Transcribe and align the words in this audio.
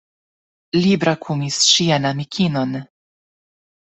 Li 0.85 0.93
brakumis 1.03 1.59
ŝian 1.73 2.09
amikinon. 2.11 2.73